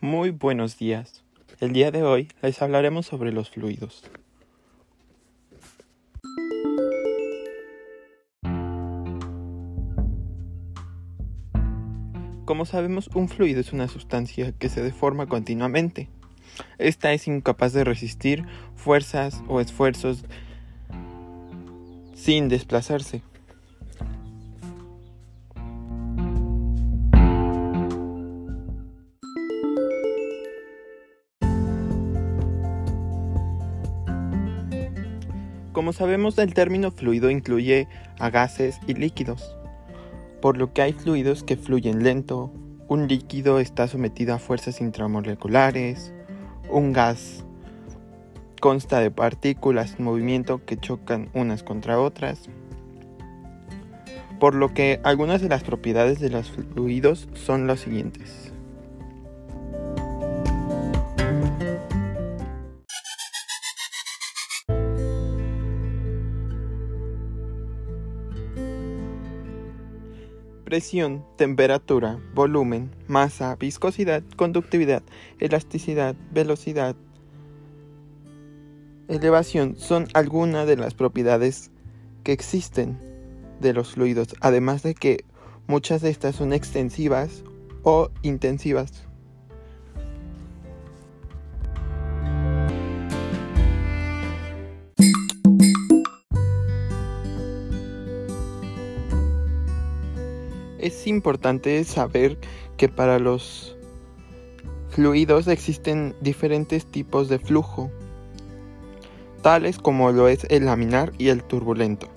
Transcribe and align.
Muy 0.00 0.30
buenos 0.30 0.78
días. 0.78 1.24
El 1.58 1.72
día 1.72 1.90
de 1.90 2.04
hoy 2.04 2.28
les 2.40 2.62
hablaremos 2.62 3.04
sobre 3.04 3.32
los 3.32 3.50
fluidos. 3.50 4.04
Como 12.44 12.64
sabemos, 12.64 13.10
un 13.12 13.28
fluido 13.28 13.60
es 13.60 13.72
una 13.72 13.88
sustancia 13.88 14.52
que 14.52 14.68
se 14.68 14.84
deforma 14.84 15.26
continuamente. 15.26 16.08
Esta 16.78 17.12
es 17.12 17.26
incapaz 17.26 17.72
de 17.72 17.82
resistir 17.82 18.44
fuerzas 18.76 19.42
o 19.48 19.60
esfuerzos 19.60 20.24
sin 22.14 22.48
desplazarse. 22.48 23.22
Como 35.78 35.92
sabemos, 35.92 36.36
el 36.38 36.54
término 36.54 36.90
fluido 36.90 37.30
incluye 37.30 37.86
a 38.18 38.30
gases 38.30 38.80
y 38.88 38.94
líquidos, 38.94 39.56
por 40.42 40.56
lo 40.56 40.72
que 40.72 40.82
hay 40.82 40.92
fluidos 40.92 41.44
que 41.44 41.56
fluyen 41.56 42.02
lento, 42.02 42.52
un 42.88 43.06
líquido 43.06 43.60
está 43.60 43.86
sometido 43.86 44.34
a 44.34 44.40
fuerzas 44.40 44.80
intramoleculares, 44.80 46.12
un 46.68 46.92
gas 46.92 47.44
consta 48.60 48.98
de 48.98 49.12
partículas 49.12 49.94
en 49.96 50.04
movimiento 50.06 50.64
que 50.64 50.78
chocan 50.78 51.28
unas 51.32 51.62
contra 51.62 52.00
otras, 52.00 52.50
por 54.40 54.56
lo 54.56 54.74
que 54.74 54.98
algunas 55.04 55.40
de 55.42 55.48
las 55.48 55.62
propiedades 55.62 56.18
de 56.18 56.30
los 56.30 56.50
fluidos 56.50 57.28
son 57.34 57.68
las 57.68 57.78
siguientes. 57.78 58.52
Presión, 70.68 71.24
temperatura, 71.36 72.18
volumen, 72.34 72.90
masa, 73.06 73.56
viscosidad, 73.56 74.22
conductividad, 74.36 75.02
elasticidad, 75.40 76.14
velocidad, 76.30 76.94
elevación 79.08 79.76
son 79.78 80.08
algunas 80.12 80.66
de 80.66 80.76
las 80.76 80.92
propiedades 80.92 81.70
que 82.22 82.32
existen 82.32 83.00
de 83.62 83.72
los 83.72 83.92
fluidos, 83.94 84.36
además 84.42 84.82
de 84.82 84.92
que 84.92 85.24
muchas 85.68 86.02
de 86.02 86.10
estas 86.10 86.36
son 86.36 86.52
extensivas 86.52 87.44
o 87.82 88.10
intensivas. 88.20 89.07
Es 100.78 101.06
importante 101.06 101.82
saber 101.84 102.38
que 102.76 102.88
para 102.88 103.18
los 103.18 103.76
fluidos 104.90 105.48
existen 105.48 106.14
diferentes 106.20 106.86
tipos 106.86 107.28
de 107.28 107.38
flujo, 107.38 107.90
tales 109.42 109.78
como 109.78 110.12
lo 110.12 110.28
es 110.28 110.46
el 110.50 110.66
laminar 110.66 111.12
y 111.18 111.28
el 111.28 111.42
turbulento. 111.42 112.08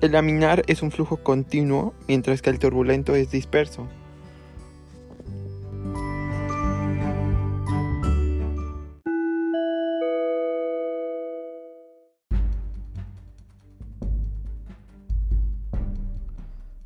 El 0.00 0.12
laminar 0.12 0.64
es 0.66 0.82
un 0.82 0.90
flujo 0.90 1.18
continuo, 1.18 1.94
mientras 2.08 2.42
que 2.42 2.50
el 2.50 2.58
turbulento 2.58 3.14
es 3.14 3.30
disperso. 3.30 3.86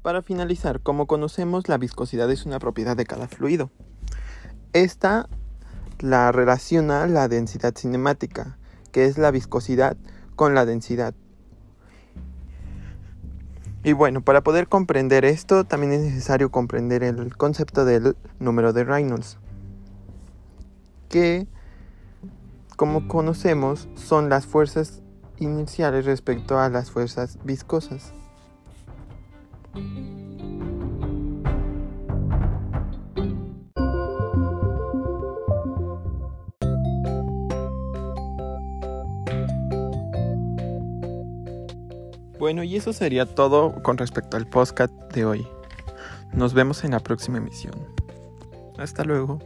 Para 0.06 0.22
finalizar, 0.22 0.82
como 0.82 1.08
conocemos, 1.08 1.68
la 1.68 1.78
viscosidad 1.78 2.30
es 2.30 2.46
una 2.46 2.60
propiedad 2.60 2.96
de 2.96 3.06
cada 3.06 3.26
fluido. 3.26 3.72
Esta 4.72 5.28
la 5.98 6.30
relaciona 6.30 7.08
la 7.08 7.26
densidad 7.26 7.74
cinemática, 7.76 8.56
que 8.92 9.06
es 9.06 9.18
la 9.18 9.32
viscosidad 9.32 9.96
con 10.36 10.54
la 10.54 10.64
densidad. 10.64 11.12
Y 13.82 13.94
bueno, 13.94 14.20
para 14.20 14.44
poder 14.44 14.68
comprender 14.68 15.24
esto, 15.24 15.64
también 15.64 15.92
es 15.94 16.02
necesario 16.02 16.52
comprender 16.52 17.02
el 17.02 17.36
concepto 17.36 17.84
del 17.84 18.16
número 18.38 18.72
de 18.72 18.84
Reynolds, 18.84 19.38
que, 21.08 21.48
como 22.76 23.08
conocemos, 23.08 23.88
son 23.96 24.28
las 24.28 24.46
fuerzas 24.46 25.02
iniciales 25.38 26.04
respecto 26.04 26.60
a 26.60 26.68
las 26.68 26.92
fuerzas 26.92 27.40
viscosas. 27.42 28.12
Bueno, 42.38 42.62
y 42.62 42.76
eso 42.76 42.92
sería 42.92 43.24
todo 43.24 43.82
con 43.82 43.96
respecto 43.96 44.36
al 44.36 44.46
podcast 44.46 44.92
de 45.12 45.24
hoy. 45.24 45.46
Nos 46.32 46.52
vemos 46.52 46.84
en 46.84 46.90
la 46.90 47.00
próxima 47.00 47.38
emisión. 47.38 47.74
Hasta 48.76 49.04
luego. 49.04 49.38